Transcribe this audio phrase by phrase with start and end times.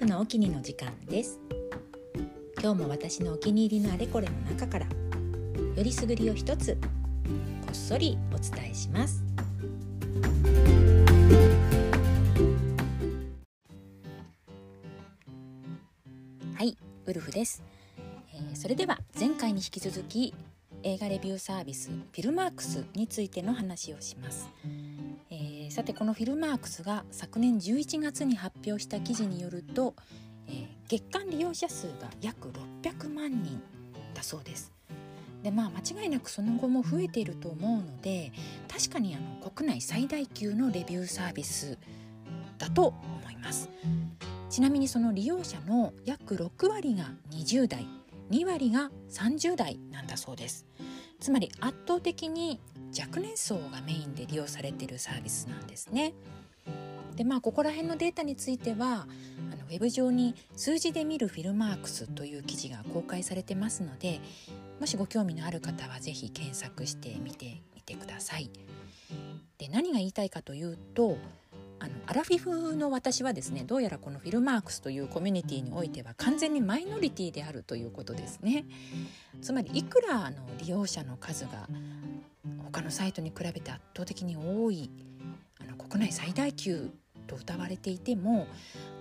[0.00, 1.38] 婦のお気にの時間です。
[2.58, 6.78] 今日も私のお気に入りのあれこれの中からよりすぐりを一つ
[7.60, 9.22] こっそりお伝えします。
[16.54, 17.62] はいウルフです、
[18.32, 20.32] えー、それでは前回に引き続き
[20.82, 24.48] 映画レビューサービスフィルマークスについての話をします。
[25.70, 29.94] さてこのフィルマークスが昨年11月に発表した記事によると、
[30.48, 32.50] えー、月間利用者数が約
[32.82, 33.62] 600万人
[34.12, 34.72] だそうです。
[35.44, 38.32] でまあ間違いなくその後も増えていると思うので
[38.68, 41.78] 確かにあの国内最大級のレビューサービス
[42.58, 43.70] だと思います
[44.50, 47.86] ちなみにその利用者の約6割が20代
[48.30, 50.66] 2割が30代なんだそうです
[51.20, 52.60] つまり圧倒的に
[52.98, 56.14] 若年層がメインで利用されているサービスなんですね。
[57.14, 59.06] でまあここら辺のデータについては
[59.52, 64.20] あのウェブ上に数字で見るフィルマークスという記事が公開されてますので
[64.80, 68.50] もしご興味のある方は是非検索してみてみてください。
[69.58, 71.18] で何が言いたいかというと
[71.80, 78.64] あのアラフィフの私はですねどうやらこのフィルマークスというコミュニティにおいては完全にマイノリティであるということですね。
[79.40, 81.68] つまりいくらあの利用者の数が
[82.64, 84.90] 他のサイトに比べて圧倒的に多い
[85.60, 86.90] あの国内最大級
[87.26, 88.46] と謳われていても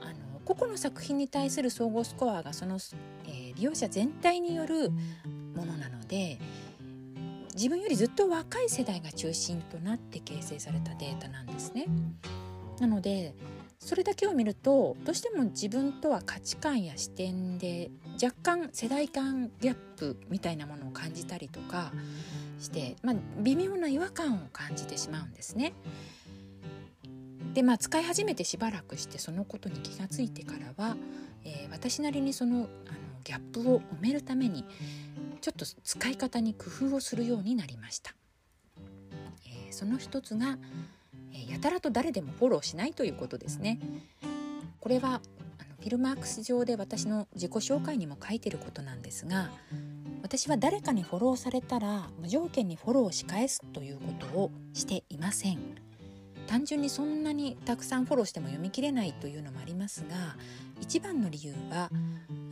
[0.00, 2.78] あの個々の作品に対する総合スコアがその、
[3.26, 4.90] えー、利用者全体による
[5.54, 6.38] ものなので
[7.54, 11.86] 自分よりずっと若い世代が中心となって形成されたデータなんですね。
[12.80, 13.34] なので
[13.78, 17.90] それだけを見るとどうしても自分とは価値観や視点で
[18.22, 21.92] 若干世代間ギャップみたいなものを感じたりとか
[22.58, 25.72] して、まあ、微妙な違和感を感じてしまうんですね。
[27.54, 30.96] でまあ使い始めてしばらくしてそのことに気がついてからは、
[31.44, 32.66] えー、私なりにそのあの
[33.24, 34.64] ギャップを埋めるために
[35.40, 38.14] ちょっと使い方に工夫をするようになりました。
[39.46, 40.58] えー、その一つが、
[41.48, 43.78] やたらと誰でもフォローしないということですね。
[44.80, 45.20] これは
[45.58, 49.50] あのフィルマークス上で私の自己紹介にも書いてることなんですが
[50.22, 55.58] 私は誰かにフォローされたら無条件にフォローし返すということをしていません
[56.46, 60.36] 単純にそんなにたくさんフォローしても読み切れないというのもありますが
[60.80, 61.94] 一番の理由はあ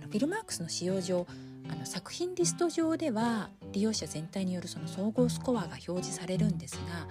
[0.00, 1.26] のフィルマークスの使用上
[1.68, 7.06] あの作品リスト上では利用者全体によるその総合スコアが表示されるんですが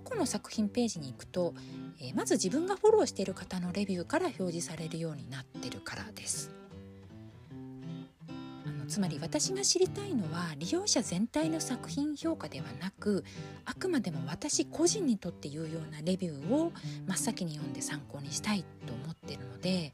[0.00, 1.54] 個々の作品ページに行くと、
[2.00, 6.50] えー、まず自分がフォローしている方のレビューから表示されるようになってるからです。
[8.66, 13.24] あのつまり私が知りたいのは利用者全体の作品評価ではなく
[13.64, 16.72] あくまでも私個人にとって有用なレビューを
[17.06, 19.92] 真っ先に読んで参考にしたいと思ってるので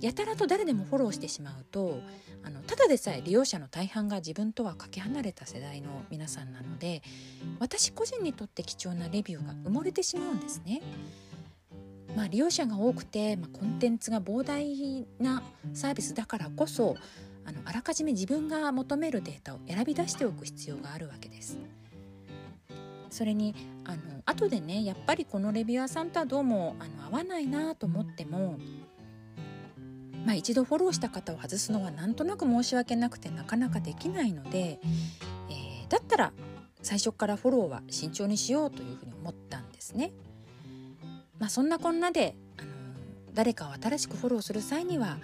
[0.00, 2.00] やたらと誰でもフォローしてしまうと
[2.42, 7.02] あのただでさえ利用者の大半が自分とはかけ離れた世代の皆さんなので
[7.58, 10.82] 私個人にとって貴重なレビューが埋もれてしまうんですね。
[12.14, 15.42] まあ、利用者が多くて、まあ、コンテンツが膨大な
[15.74, 16.96] サービスだからこそ
[17.44, 21.58] あのあらかじめ自分が求めるデータを選び出しておく必要があるわけです。
[23.10, 23.96] それにあの
[24.26, 28.58] 後でねやっぱりこのレビュアーさんとはどうもあの合わないなと思っても、
[30.26, 34.80] まあ、一度フォローした方を外すのはなんとなく申し訳なくてなかなかできないので、
[35.48, 36.32] えー、だったら
[36.82, 40.10] 最初からフォローは慎重にしようというふうに思ったんですね。
[41.38, 42.68] まあ、そんなこんなであの
[43.34, 45.18] 誰かを新しくフォローする際には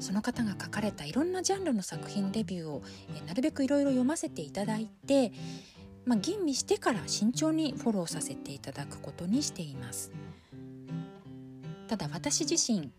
[0.00, 2.82] その方が書かれたいろんなジャンルの作品レビューを
[3.16, 5.32] えなるべくいろいろ読ませていただいて、
[6.04, 10.10] まあ、吟味してから慎重にフォローさせていただくことにしています
[11.86, 12.90] ただ私自身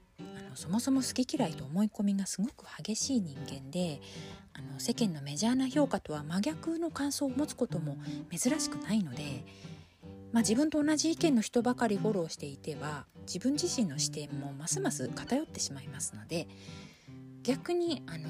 [0.53, 3.99] のそもそも好き嫌いと思い込みがすごく激しい人間で
[4.53, 7.97] あの世間のメジャーな評価とは真逆の感想を持つことも
[8.31, 9.43] 珍しくないので、
[10.31, 16.47] まあ、自分と同じ意見の人ばかりフォローしていては自分自身の視点もますます偏ってしまいますので
[17.43, 18.29] 逆に、あの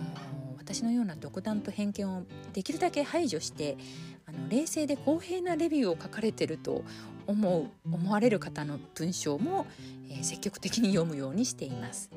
[0.57, 2.23] 私のような独断と偏見を
[2.53, 3.77] できるだけ排除して
[4.25, 6.83] あの冷静で公平なレビューを書かれてると
[7.27, 9.67] 思う思われる方の文章も、
[10.09, 12.09] えー、積極的に読むようにしています。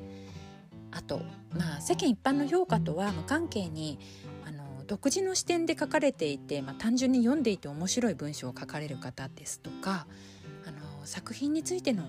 [0.91, 1.21] あと、
[1.51, 3.99] まあ、世間一般の評価とは無関係に
[4.45, 10.07] あの独自の視点で書かれていて、まあ、単純に読んでいて面白い文章を書かれる方ですとか
[10.65, 12.03] あの作品についての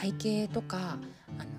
[0.00, 0.98] 背景とか
[1.38, 1.50] あの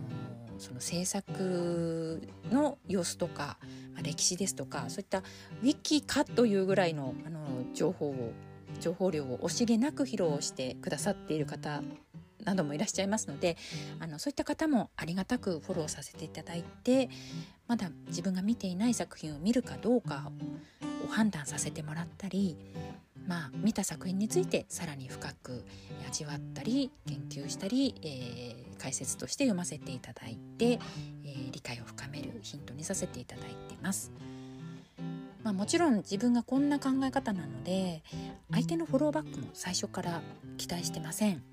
[0.63, 3.57] その制作の様子とか、
[3.93, 7.41] まあ、歴史ですとかそういったウィキかというぐらいのあの
[7.73, 8.31] 情報を
[8.79, 11.83] 情報量を惜しげなく披露してくださっている方
[12.45, 13.57] などもいらっしゃいますので
[13.99, 17.09] あのそういった方もありがたくフォローさせていただいて
[17.67, 20.31] まだ自分が見ていない作品を見るかどうか
[21.05, 22.57] を判断させてもらったり
[23.27, 25.63] まあ、見た作品についてさらに深く
[26.07, 34.11] 味わったり研究したり、えー、解説として読ませていただいて、えー、理解を深めるヒントにさせていただいてます。
[35.43, 38.01] まあ、もちろん自分がこんな考え方なので
[38.49, 40.21] 相手のフォローバックも最初から
[40.57, 41.43] 期待してません。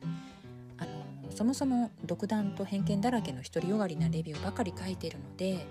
[0.79, 0.91] あの
[1.35, 5.67] そもそも独断と偏見だらけの独りよがりなレビューばかり書いているので、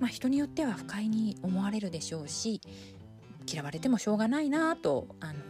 [0.00, 2.60] まあ、人によっては不快に思われるでしょうし
[3.46, 5.40] 嫌われてもしょうがないなと、あの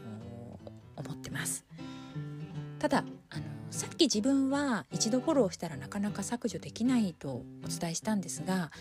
[0.96, 1.64] 思ってます。
[2.78, 8.72] ただあのさっき自分は一度フォローしたらなかなか削除できないとお伝えしたんですが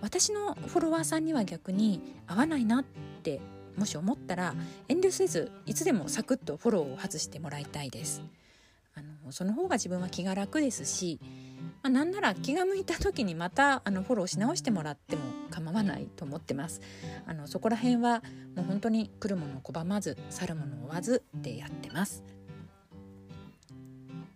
[0.00, 2.84] 私のフォロワーさんには逆に合わないなっ
[3.22, 3.40] て
[3.76, 4.54] もし思ったら
[4.88, 8.20] 遠慮せずいつでもサクッとフォローを外してもらいたいです。
[8.96, 11.20] あのその方が自分は気が楽ですし
[11.82, 15.22] まあ、なんなら気が向いた時にまたあのフォローし直してもらっても
[15.56, 16.82] 構わないと思ってます。
[17.26, 18.22] あのそこら辺は
[18.54, 22.22] もう本当に来るものを拒まず去るものを追わずでやってます。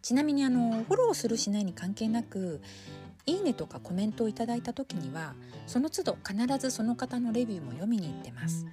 [0.01, 2.63] ちなみにあのフォローするしないに関係なく
[3.27, 5.35] いいねとかコメントをいただいた時には
[5.67, 8.65] その都度必ずその方のレビューも読みに行ってます。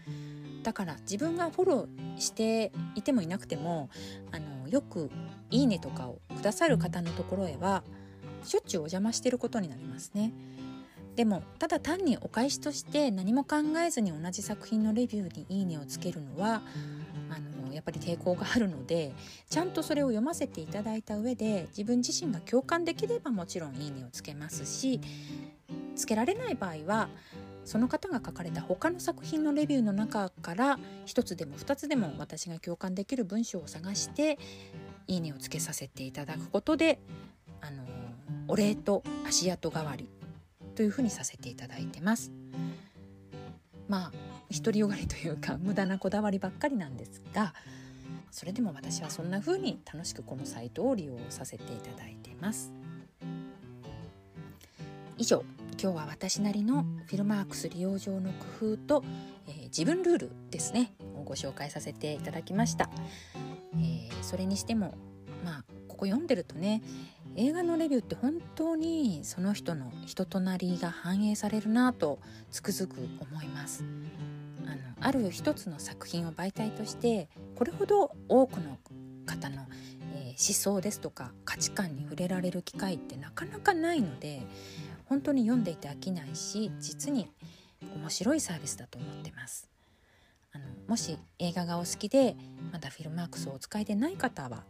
[0.64, 3.90] だから自分がフォローしていてもいなくても
[4.32, 5.12] あのよく
[5.52, 7.84] 「いいね」とかをくださる方のところへは
[8.44, 10.32] しょっちゅうお邪魔してることになりますね。
[11.18, 16.62] でもただ単にお返しとして何も考えずに同じ作品のレビューに「いいね」をつけるのは
[17.31, 19.16] あのやっぱり抵抗があるので
[19.50, 25.02] ちゃんとそれを読ませていただいた上で自分自身が共感できればもちろん「いいね」をつけますし
[25.96, 27.10] つけられない場合は
[27.66, 30.78] その方が書かれた他の作品のレビューの中から
[31.08, 34.38] 1つでも2つでも私が共感できる文章を探して
[35.08, 37.00] 「いいね」をつけさせていただくことで
[37.60, 37.84] あの
[38.48, 40.08] お礼と足跡代わり
[40.78, 42.32] というふうにさせていただいてます。
[43.90, 44.12] まあ
[44.56, 47.54] 独りよがりというか無駄なこだわりばっかりなんですが
[48.32, 52.72] それでも私はそんな風に楽しくこのサイトを利用させていただいてます
[55.18, 55.44] 以上
[55.82, 59.04] 今日は私なりのフィルマークス利用上の工夫と、
[59.48, 62.90] えー、自分ルールですねをご紹介させていただきました、
[63.76, 64.96] えー、それにしても
[65.44, 66.84] まあここ読んでるとね
[67.36, 72.20] 映画のレビューって本当にその人の人となりが反映されるなと
[72.52, 73.84] つくづく思います。
[74.68, 78.78] あのある一つの作品を媒体としてこれほど多くの
[79.26, 79.66] 方の、
[80.14, 84.42] えー、思想ですとか価値観に触れられる機会ってなかなかないので
[85.06, 87.32] 本当に読んでいて飽きないし実に
[87.82, 89.68] 面白いサービスだと思ってます。
[90.54, 92.36] あのもし映画がお好きで
[92.72, 94.64] まだフィルマークスをお使いでない方は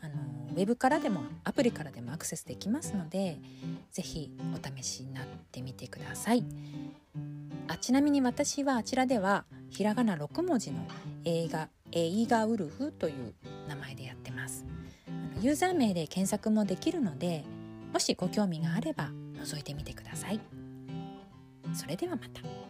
[0.00, 0.14] あの
[0.56, 3.38] ウェブからでもアプリからでもアクセスできますので
[3.92, 6.44] 是非お試しになってみてください。
[7.68, 10.78] あちなみに私はあちらではひらがな6文字の
[11.24, 13.34] 映画「エイガウルフ」という
[13.68, 14.64] 名前でやってます。
[15.40, 17.44] ユーザー名で検索もできるので
[17.92, 20.40] もしご興味があれば覗いてみてください。
[21.74, 22.67] それではまた。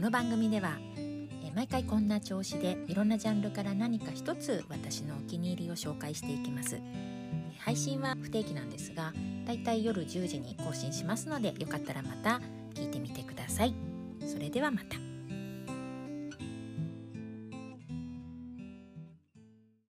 [0.00, 0.78] この番組では
[1.54, 6.80] 毎回こんな調子でいろんなジャンルから何か一つ私のお気に入りを紹介していきます。
[7.58, 9.12] 配信は不定期なんですが
[9.46, 12.40] だいたい夜10時に更新しますのでよかったらまた
[12.72, 13.74] 聞いてみてください。
[14.26, 15.09] それではまた。